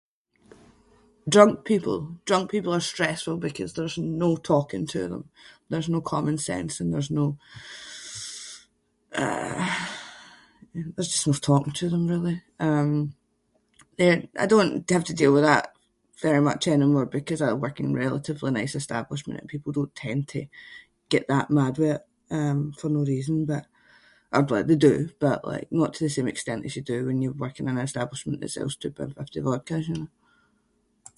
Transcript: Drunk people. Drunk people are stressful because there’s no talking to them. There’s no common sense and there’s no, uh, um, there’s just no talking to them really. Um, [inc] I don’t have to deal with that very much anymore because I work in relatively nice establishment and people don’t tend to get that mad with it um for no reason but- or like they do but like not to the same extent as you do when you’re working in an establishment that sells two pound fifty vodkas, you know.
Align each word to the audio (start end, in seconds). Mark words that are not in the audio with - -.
Drunk 1.33 1.55
people. 1.69 1.99
Drunk 2.29 2.45
people 2.53 2.73
are 2.73 2.79
stressful 2.93 3.35
because 3.47 3.71
there’s 3.73 3.97
no 4.23 4.29
talking 4.53 4.85
to 4.93 4.99
them. 5.11 5.23
There’s 5.69 5.93
no 5.95 6.01
common 6.13 6.37
sense 6.51 6.73
and 6.81 6.89
there’s 6.91 7.11
no, 7.19 7.25
uh, 9.23 9.67
um, 10.75 10.85
there’s 10.93 11.13
just 11.13 11.27
no 11.29 11.33
talking 11.51 11.73
to 11.81 11.87
them 11.93 12.03
really. 12.13 12.35
Um, 12.67 12.91
[inc] 14.07 14.21
I 14.43 14.45
don’t 14.51 14.89
have 14.97 15.07
to 15.09 15.19
deal 15.21 15.33
with 15.35 15.45
that 15.51 15.65
very 16.27 16.41
much 16.49 16.63
anymore 16.77 17.07
because 17.19 17.41
I 17.41 17.53
work 17.63 17.77
in 17.83 17.99
relatively 18.05 18.51
nice 18.51 18.75
establishment 18.81 19.39
and 19.39 19.53
people 19.53 19.71
don’t 19.75 20.01
tend 20.05 20.21
to 20.33 20.41
get 21.13 21.23
that 21.33 21.51
mad 21.59 21.73
with 21.79 21.93
it 21.97 22.03
um 22.39 22.59
for 22.79 22.87
no 22.95 23.01
reason 23.15 23.35
but- 23.51 23.67
or 24.35 24.41
like 24.53 24.67
they 24.67 24.79
do 24.89 24.95
but 25.25 25.37
like 25.51 25.65
not 25.79 25.89
to 25.93 26.03
the 26.03 26.15
same 26.17 26.29
extent 26.33 26.65
as 26.67 26.75
you 26.75 26.83
do 26.93 26.99
when 27.07 27.21
you’re 27.21 27.41
working 27.45 27.67
in 27.67 27.77
an 27.79 27.87
establishment 27.89 28.37
that 28.39 28.51
sells 28.55 28.75
two 28.75 28.91
pound 28.97 29.11
fifty 29.19 29.39
vodkas, 29.47 29.85
you 29.89 29.97
know. 29.99 30.11